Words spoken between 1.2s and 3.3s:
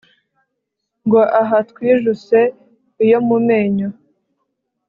aha twijuse iyo